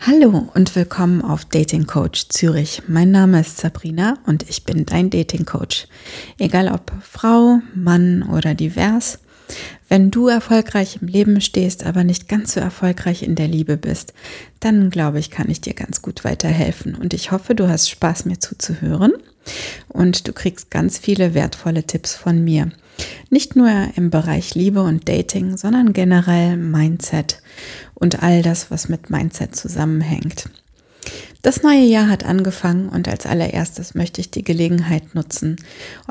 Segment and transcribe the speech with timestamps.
[0.00, 2.82] Hallo und willkommen auf Dating Coach Zürich.
[2.86, 5.88] Mein Name ist Sabrina und ich bin dein Dating Coach.
[6.38, 9.18] Egal ob Frau, Mann oder divers,
[9.88, 14.14] wenn du erfolgreich im Leben stehst, aber nicht ganz so erfolgreich in der Liebe bist,
[14.60, 16.94] dann glaube ich, kann ich dir ganz gut weiterhelfen.
[16.94, 19.14] Und ich hoffe, du hast Spaß, mir zuzuhören
[19.88, 22.70] und du kriegst ganz viele wertvolle Tipps von mir.
[23.30, 27.42] Nicht nur im Bereich Liebe und Dating, sondern generell Mindset
[27.94, 30.48] und all das, was mit Mindset zusammenhängt.
[31.42, 35.56] Das neue Jahr hat angefangen und als allererstes möchte ich die Gelegenheit nutzen,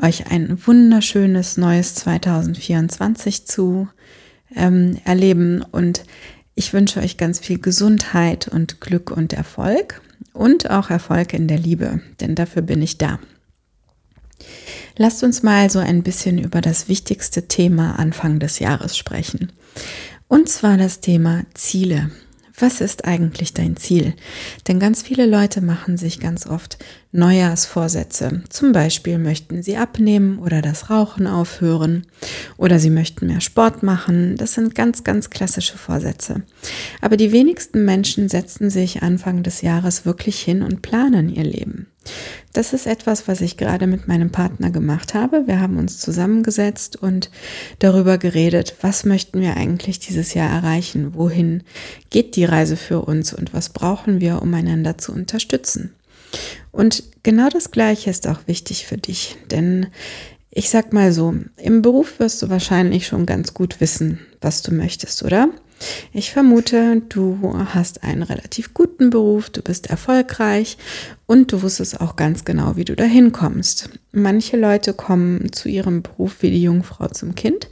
[0.00, 3.88] euch ein wunderschönes neues 2024 zu
[4.56, 6.04] ähm, erleben und
[6.54, 10.00] ich wünsche euch ganz viel Gesundheit und Glück und Erfolg
[10.32, 13.20] und auch Erfolg in der Liebe, denn dafür bin ich da.
[15.00, 19.52] Lasst uns mal so ein bisschen über das wichtigste Thema Anfang des Jahres sprechen.
[20.26, 22.10] Und zwar das Thema Ziele.
[22.58, 24.14] Was ist eigentlich dein Ziel?
[24.66, 26.78] Denn ganz viele Leute machen sich ganz oft
[27.12, 28.42] Neujahrsvorsätze.
[28.50, 32.04] Zum Beispiel möchten sie abnehmen oder das Rauchen aufhören
[32.56, 34.36] oder sie möchten mehr Sport machen.
[34.36, 36.42] Das sind ganz, ganz klassische Vorsätze.
[37.00, 41.86] Aber die wenigsten Menschen setzen sich Anfang des Jahres wirklich hin und planen ihr Leben.
[42.52, 45.46] Das ist etwas, was ich gerade mit meinem Partner gemacht habe.
[45.46, 47.30] Wir haben uns zusammengesetzt und
[47.78, 51.62] darüber geredet, was möchten wir eigentlich dieses Jahr erreichen, wohin
[52.10, 55.94] geht die Reise für uns und was brauchen wir, um einander zu unterstützen.
[56.72, 59.86] Und genau das Gleiche ist auch wichtig für dich, denn
[60.50, 64.72] ich sag mal so, im Beruf wirst du wahrscheinlich schon ganz gut wissen, was du
[64.72, 65.50] möchtest, oder?
[66.12, 67.38] Ich vermute, du
[67.72, 70.76] hast einen relativ guten Beruf, du bist erfolgreich
[71.26, 73.90] und du wusstest auch ganz genau, wie du dahin kommst.
[74.12, 77.68] Manche Leute kommen zu ihrem Beruf wie die Jungfrau zum Kind,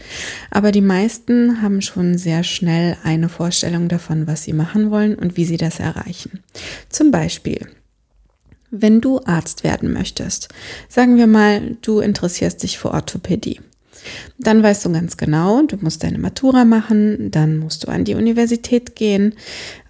[0.50, 5.36] aber die meisten haben schon sehr schnell eine Vorstellung davon, was sie machen wollen und
[5.36, 6.40] wie sie das erreichen.
[6.88, 7.66] Zum Beispiel,
[8.70, 10.48] wenn du Arzt werden möchtest,
[10.88, 13.60] sagen wir mal, du interessierst dich für Orthopädie.
[14.38, 18.14] Dann weißt du ganz genau, du musst deine Matura machen, dann musst du an die
[18.14, 19.34] Universität gehen,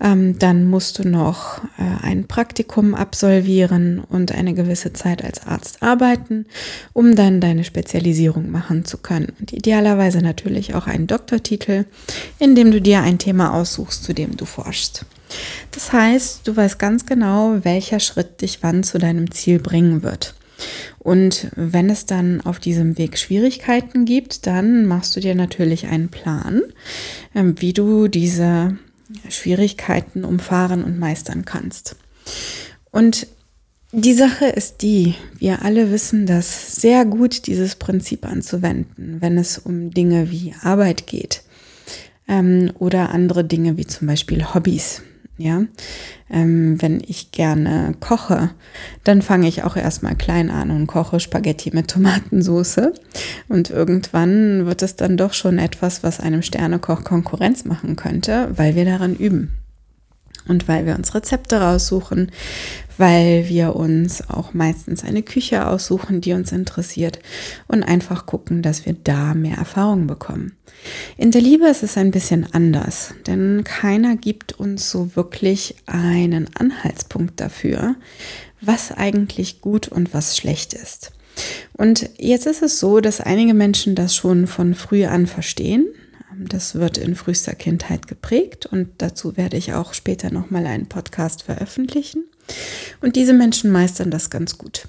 [0.00, 5.82] ähm, dann musst du noch äh, ein Praktikum absolvieren und eine gewisse Zeit als Arzt
[5.82, 6.46] arbeiten,
[6.92, 9.32] um dann deine Spezialisierung machen zu können.
[9.40, 11.84] Und idealerweise natürlich auch einen Doktortitel,
[12.38, 15.04] in dem du dir ein Thema aussuchst, zu dem du forschst.
[15.72, 20.34] Das heißt, du weißt ganz genau, welcher Schritt dich wann zu deinem Ziel bringen wird.
[20.98, 26.08] Und wenn es dann auf diesem Weg Schwierigkeiten gibt, dann machst du dir natürlich einen
[26.08, 26.62] Plan,
[27.34, 28.76] ähm, wie du diese
[29.28, 31.96] Schwierigkeiten umfahren und meistern kannst.
[32.90, 33.26] Und
[33.92, 39.58] die Sache ist die, wir alle wissen das sehr gut, dieses Prinzip anzuwenden, wenn es
[39.58, 41.42] um Dinge wie Arbeit geht
[42.28, 45.02] ähm, oder andere Dinge wie zum Beispiel Hobbys.
[45.38, 45.62] Ja,
[46.30, 48.50] ähm, wenn ich gerne koche,
[49.04, 52.92] dann fange ich auch erstmal klein an und koche Spaghetti mit Tomatensauce.
[53.48, 58.74] Und irgendwann wird es dann doch schon etwas, was einem Sternekoch Konkurrenz machen könnte, weil
[58.76, 59.58] wir daran üben.
[60.48, 62.30] Und weil wir uns Rezepte raussuchen,
[62.98, 67.18] weil wir uns auch meistens eine Küche aussuchen, die uns interessiert
[67.66, 70.56] und einfach gucken, dass wir da mehr Erfahrung bekommen.
[71.16, 76.48] In der Liebe ist es ein bisschen anders, denn keiner gibt uns so wirklich einen
[76.54, 77.96] Anhaltspunkt dafür,
[78.60, 81.12] was eigentlich gut und was schlecht ist.
[81.74, 85.86] Und jetzt ist es so, dass einige Menschen das schon von früh an verstehen,
[86.38, 91.44] das wird in frühester Kindheit geprägt und dazu werde ich auch später nochmal einen Podcast
[91.44, 92.24] veröffentlichen.
[93.00, 94.88] Und diese Menschen meistern das ganz gut.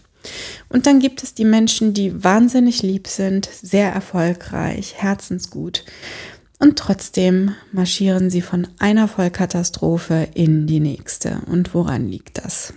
[0.69, 5.85] Und dann gibt es die Menschen, die wahnsinnig lieb sind, sehr erfolgreich, herzensgut.
[6.59, 11.41] Und trotzdem marschieren sie von einer Vollkatastrophe in die nächste.
[11.45, 12.73] Und woran liegt das?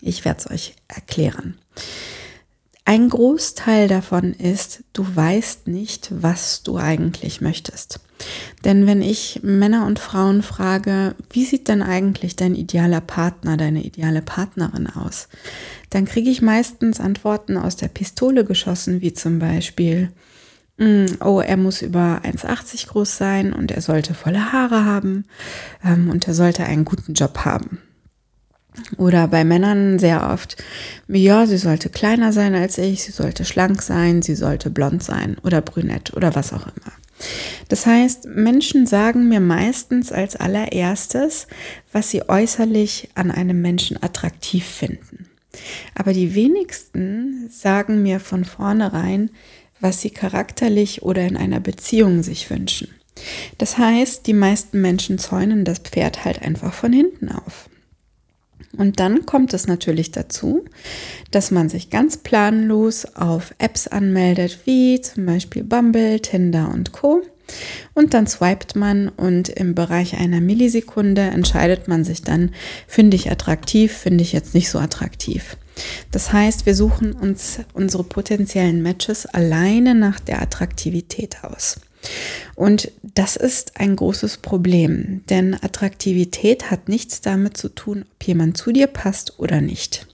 [0.00, 1.56] Ich werde es euch erklären.
[2.92, 8.00] Ein Großteil davon ist, du weißt nicht, was du eigentlich möchtest.
[8.66, 13.82] Denn wenn ich Männer und Frauen frage, wie sieht denn eigentlich dein idealer Partner, deine
[13.82, 15.30] ideale Partnerin aus,
[15.88, 20.12] dann kriege ich meistens Antworten aus der Pistole geschossen, wie zum Beispiel,
[20.76, 25.24] mm, oh, er muss über 1,80 groß sein und er sollte volle Haare haben
[25.82, 27.78] ähm, und er sollte einen guten Job haben.
[28.96, 30.56] Oder bei Männern sehr oft,
[31.08, 35.36] ja, sie sollte kleiner sein als ich, sie sollte schlank sein, sie sollte blond sein
[35.42, 36.92] oder brünett oder was auch immer.
[37.68, 41.46] Das heißt, Menschen sagen mir meistens als allererstes,
[41.92, 45.26] was sie äußerlich an einem Menschen attraktiv finden.
[45.94, 49.30] Aber die wenigsten sagen mir von vornherein,
[49.80, 52.88] was sie charakterlich oder in einer Beziehung sich wünschen.
[53.58, 57.68] Das heißt, die meisten Menschen zäunen das Pferd halt einfach von hinten auf.
[58.76, 60.64] Und dann kommt es natürlich dazu,
[61.30, 67.22] dass man sich ganz planlos auf Apps anmeldet, wie zum Beispiel Bumble, Tinder und Co.
[67.92, 72.50] Und dann swipet man und im Bereich einer Millisekunde entscheidet man sich dann,
[72.86, 75.56] finde ich attraktiv, finde ich jetzt nicht so attraktiv.
[76.10, 81.76] Das heißt, wir suchen uns unsere potenziellen Matches alleine nach der Attraktivität aus.
[82.54, 88.56] Und das ist ein großes Problem, denn Attraktivität hat nichts damit zu tun, ob jemand
[88.56, 90.06] zu dir passt oder nicht.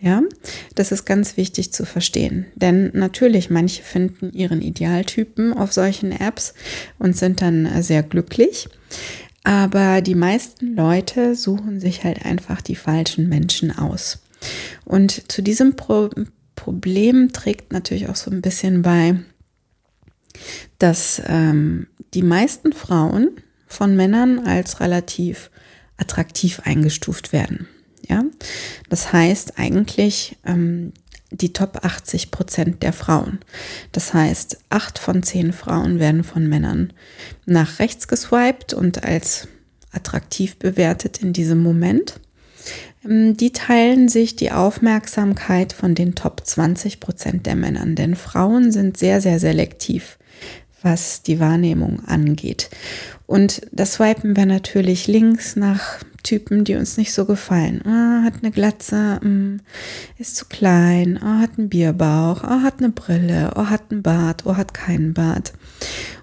[0.00, 0.22] Ja,
[0.74, 2.44] das ist ganz wichtig zu verstehen.
[2.54, 6.52] Denn natürlich, manche finden ihren Idealtypen auf solchen Apps
[6.98, 8.68] und sind dann sehr glücklich.
[9.44, 14.18] Aber die meisten Leute suchen sich halt einfach die falschen Menschen aus.
[14.84, 16.10] Und zu diesem Pro
[16.54, 19.16] Problem trägt natürlich auch so ein bisschen bei,
[20.78, 23.30] dass ähm, die meisten Frauen
[23.66, 25.50] von Männern als relativ
[25.96, 27.68] attraktiv eingestuft werden.
[28.08, 28.22] Ja,
[28.90, 30.92] das heißt eigentlich ähm,
[31.30, 33.40] die Top 80 Prozent der Frauen.
[33.92, 36.92] Das heißt, acht von zehn Frauen werden von Männern
[37.46, 39.48] nach rechts geswiped und als
[39.90, 42.20] attraktiv bewertet in diesem Moment.
[43.04, 48.72] Ähm, die teilen sich die Aufmerksamkeit von den Top 20 Prozent der Männern, denn Frauen
[48.72, 50.18] sind sehr, sehr selektiv
[50.84, 52.70] was die Wahrnehmung angeht.
[53.26, 57.82] Und das swipen wir natürlich links nach Typen, die uns nicht so gefallen.
[57.84, 59.60] Oh, hat eine Glatze, mm,
[60.18, 64.42] ist zu klein, oh, hat einen Bierbauch, oh, hat eine Brille, oh, hat einen Bart,
[64.46, 65.52] oh, hat keinen Bart.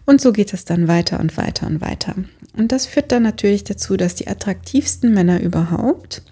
[0.05, 2.15] Und so geht es dann weiter und weiter und weiter.
[2.55, 6.23] Und das führt dann natürlich dazu, dass die attraktivsten Männer überhaupt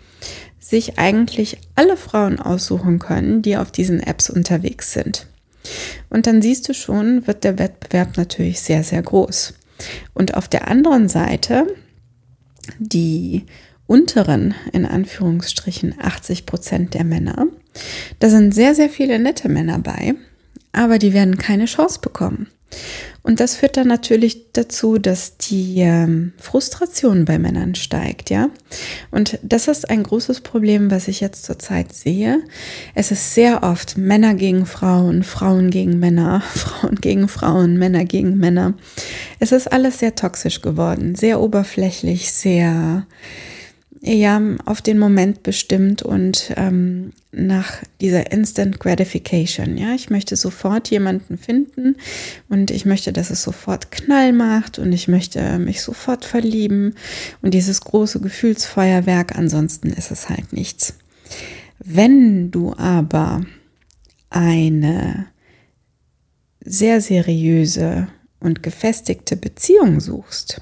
[0.59, 5.27] sich eigentlich alle Frauen aussuchen können, die auf diesen Apps unterwegs sind.
[6.09, 9.53] Und dann siehst du schon, wird der Wettbewerb natürlich sehr, sehr groß.
[10.13, 11.67] Und auf der anderen Seite,
[12.79, 13.45] die
[13.87, 17.47] unteren, in Anführungsstrichen, 80 Prozent der Männer,
[18.19, 20.15] da sind sehr, sehr viele nette Männer bei,
[20.71, 22.47] aber die werden keine Chance bekommen.
[23.29, 28.49] Und das führt dann natürlich dazu, dass die ähm, Frustration bei Männern steigt, ja.
[29.11, 32.41] Und das ist ein großes Problem, was ich jetzt zurzeit sehe.
[32.95, 38.35] Es ist sehr oft Männer gegen Frauen, Frauen gegen Männer, Frauen gegen Frauen, Männer gegen
[38.35, 38.73] Männer.
[39.37, 43.05] Es ist alles sehr toxisch geworden, sehr oberflächlich, sehr
[44.01, 49.77] ja auf den Moment bestimmt und ähm, nach dieser Instant Gratification.
[49.77, 51.97] Ja, ich möchte sofort jemanden finden
[52.47, 56.95] und ich möchte, dass es sofort Knall macht und ich möchte mich sofort verlieben
[57.41, 59.37] und dieses große Gefühlsfeuerwerk.
[59.37, 60.95] Ansonsten ist es halt nichts.
[61.79, 63.45] Wenn du aber
[64.29, 65.27] eine
[66.61, 68.07] sehr seriöse
[68.39, 70.61] und gefestigte Beziehung suchst,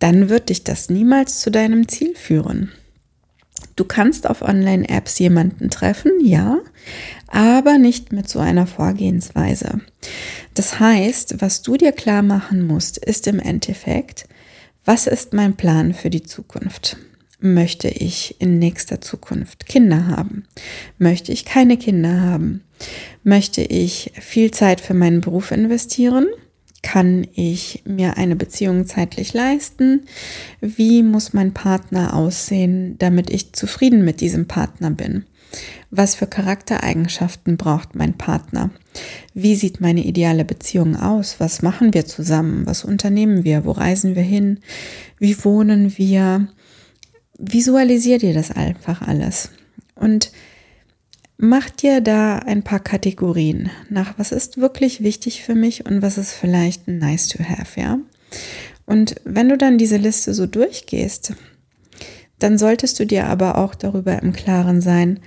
[0.00, 2.72] dann wird dich das niemals zu deinem Ziel führen.
[3.76, 6.58] Du kannst auf Online-Apps jemanden treffen, ja,
[7.28, 9.80] aber nicht mit so einer Vorgehensweise.
[10.54, 14.26] Das heißt, was du dir klar machen musst, ist im Endeffekt,
[14.84, 16.96] was ist mein Plan für die Zukunft?
[17.38, 20.44] Möchte ich in nächster Zukunft Kinder haben?
[20.98, 22.64] Möchte ich keine Kinder haben?
[23.22, 26.26] Möchte ich viel Zeit für meinen Beruf investieren?
[26.82, 30.06] Kann ich mir eine Beziehung zeitlich leisten?
[30.60, 35.24] Wie muss mein Partner aussehen, damit ich zufrieden mit diesem Partner bin?
[35.90, 38.70] Was für Charaktereigenschaften braucht mein Partner?
[39.34, 41.36] Wie sieht meine ideale Beziehung aus?
[41.38, 42.66] Was machen wir zusammen?
[42.66, 43.64] Was unternehmen wir?
[43.64, 44.60] Wo reisen wir hin?
[45.18, 46.48] Wie wohnen wir?
[47.36, 49.50] Visualisier dir das einfach alles.
[49.94, 50.30] Und
[51.42, 56.18] Mach dir da ein paar Kategorien nach, was ist wirklich wichtig für mich und was
[56.18, 57.98] ist vielleicht nice to have, ja?
[58.84, 61.32] Und wenn du dann diese Liste so durchgehst,
[62.38, 65.18] dann solltest du dir aber auch darüber im Klaren sein,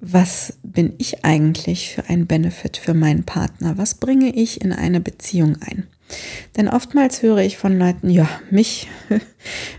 [0.00, 3.76] was bin ich eigentlich für ein Benefit für meinen Partner?
[3.76, 5.86] Was bringe ich in eine Beziehung ein?
[6.56, 8.88] Denn oftmals höre ich von Leuten, ja, mich,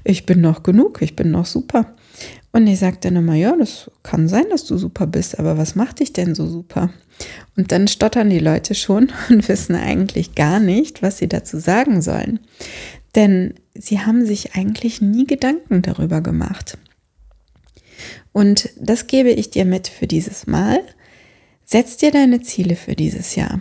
[0.04, 1.96] ich bin noch genug, ich bin noch super.
[2.52, 5.76] Und ich sage dann immer, ja, das kann sein, dass du super bist, aber was
[5.76, 6.90] macht dich denn so super?
[7.56, 12.02] Und dann stottern die Leute schon und wissen eigentlich gar nicht, was sie dazu sagen
[12.02, 12.40] sollen.
[13.16, 16.78] Denn sie haben sich eigentlich nie Gedanken darüber gemacht.
[18.32, 20.80] Und das gebe ich dir mit für dieses Mal.
[21.66, 23.60] Setz dir deine Ziele für dieses Jahr.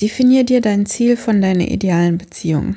[0.00, 2.76] Definier dir dein Ziel von deiner idealen Beziehung.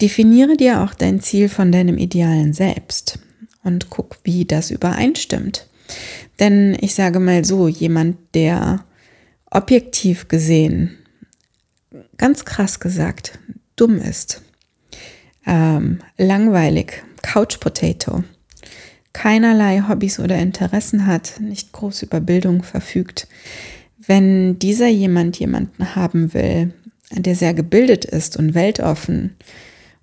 [0.00, 3.18] Definiere dir auch dein Ziel von deinem idealen Selbst
[3.64, 5.68] und guck, wie das übereinstimmt.
[6.38, 8.84] Denn ich sage mal so, jemand, der
[9.50, 10.98] objektiv gesehen,
[12.16, 13.38] ganz krass gesagt,
[13.76, 14.42] dumm ist,
[15.46, 18.24] ähm, langweilig, Couch Potato,
[19.12, 23.28] keinerlei Hobbys oder Interessen hat, nicht groß über Bildung verfügt,
[24.06, 26.74] wenn dieser jemand jemanden haben will,
[27.10, 29.36] der sehr gebildet ist und weltoffen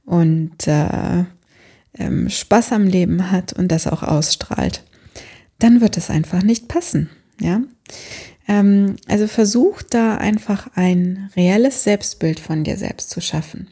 [0.06, 1.26] und äh,
[1.98, 4.84] ähm, Spaß am Leben hat und das auch ausstrahlt,
[5.60, 7.10] dann wird es einfach nicht passen.
[7.40, 7.62] Ja,
[8.48, 13.68] ähm, also versuch da einfach ein reelles Selbstbild von dir selbst zu schaffen.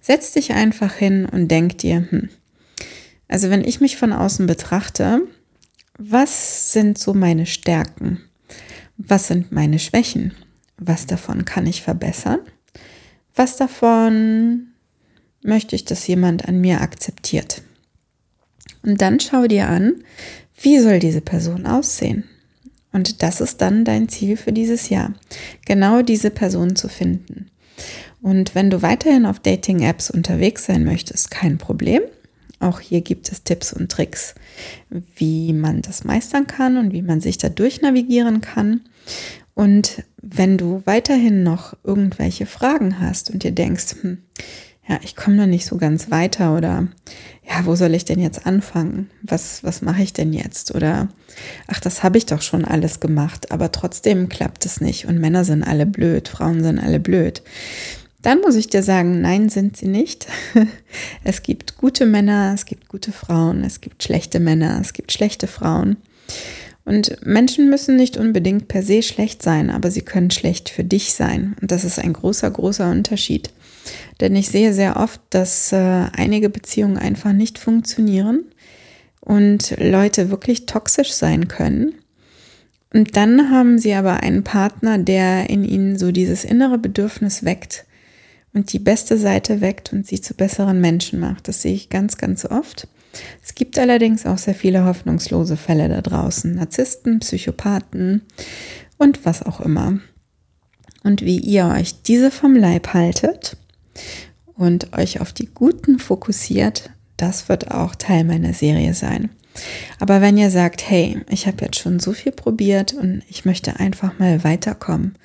[0.00, 2.28] Setz dich einfach hin und denk dir, hm,
[3.28, 5.22] also wenn ich mich von außen betrachte,
[5.98, 8.20] was sind so meine Stärken?
[8.96, 10.34] Was sind meine Schwächen?
[10.76, 12.40] Was davon kann ich verbessern?
[13.34, 14.71] Was davon
[15.42, 17.62] möchte ich, dass jemand an mir akzeptiert?
[18.82, 20.02] Und dann schau dir an,
[20.60, 22.24] wie soll diese Person aussehen?
[22.92, 25.14] Und das ist dann dein Ziel für dieses Jahr,
[25.66, 27.50] genau diese Person zu finden.
[28.20, 32.02] Und wenn du weiterhin auf Dating-Apps unterwegs sein möchtest, kein Problem.
[32.60, 34.36] Auch hier gibt es Tipps und Tricks,
[35.16, 38.82] wie man das meistern kann und wie man sich da durchnavigieren kann.
[39.54, 44.18] Und wenn du weiterhin noch irgendwelche Fragen hast und dir denkst, hm,
[44.88, 46.88] ja, ich komme da nicht so ganz weiter oder
[47.48, 49.10] ja, wo soll ich denn jetzt anfangen?
[49.22, 50.74] Was, was mache ich denn jetzt?
[50.74, 51.08] Oder
[51.68, 55.44] ach, das habe ich doch schon alles gemacht, aber trotzdem klappt es nicht und Männer
[55.44, 57.42] sind alle blöd, Frauen sind alle blöd.
[58.22, 60.26] Dann muss ich dir sagen, nein, sind sie nicht.
[61.24, 65.46] Es gibt gute Männer, es gibt gute Frauen, es gibt schlechte Männer, es gibt schlechte
[65.46, 65.96] Frauen.
[66.84, 71.14] Und Menschen müssen nicht unbedingt per se schlecht sein, aber sie können schlecht für dich
[71.14, 71.56] sein.
[71.60, 73.50] Und das ist ein großer, großer Unterschied.
[74.20, 78.44] Denn ich sehe sehr oft, dass äh, einige Beziehungen einfach nicht funktionieren
[79.20, 81.94] und Leute wirklich toxisch sein können.
[82.92, 87.86] Und dann haben sie aber einen Partner, der in ihnen so dieses innere Bedürfnis weckt
[88.52, 91.48] und die beste Seite weckt und sie zu besseren Menschen macht.
[91.48, 92.88] Das sehe ich ganz, ganz oft.
[93.42, 96.54] Es gibt allerdings auch sehr viele hoffnungslose Fälle da draußen.
[96.54, 98.22] Narzissten, Psychopathen
[98.98, 100.00] und was auch immer.
[101.02, 103.56] Und wie ihr euch diese vom Leib haltet
[104.54, 109.30] und euch auf die Guten fokussiert, das wird auch Teil meiner Serie sein.
[109.98, 113.78] Aber wenn ihr sagt, hey, ich habe jetzt schon so viel probiert und ich möchte
[113.78, 115.16] einfach mal weiterkommen,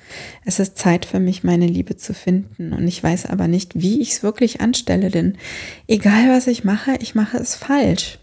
[0.44, 4.00] es ist Zeit für mich, meine Liebe zu finden und ich weiß aber nicht, wie
[4.02, 5.38] ich es wirklich anstelle, denn
[5.86, 8.18] egal was ich mache, ich mache es falsch.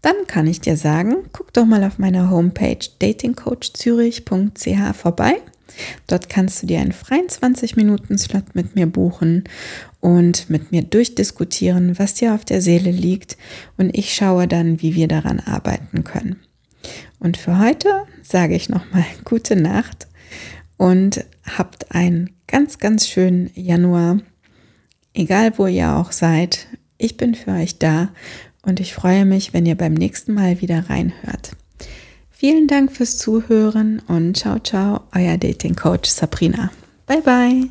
[0.00, 5.34] Dann kann ich dir sagen, guck doch mal auf meiner Homepage datingcoachzürich.ch vorbei
[6.06, 9.44] Dort kannst du dir einen freien 20-Minuten-Slot mit mir buchen
[10.00, 13.36] und mit mir durchdiskutieren, was dir auf der Seele liegt.
[13.76, 16.36] Und ich schaue dann, wie wir daran arbeiten können.
[17.18, 20.06] Und für heute sage ich nochmal gute Nacht
[20.76, 21.24] und
[21.56, 24.18] habt einen ganz, ganz schönen Januar.
[25.14, 26.66] Egal wo ihr auch seid,
[26.98, 28.10] ich bin für euch da
[28.62, 31.52] und ich freue mich, wenn ihr beim nächsten Mal wieder reinhört.
[32.38, 36.70] Vielen Dank fürs Zuhören und ciao, ciao, euer Dating Coach Sabrina.
[37.06, 37.70] Bye, bye.